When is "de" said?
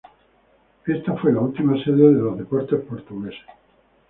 2.15-2.21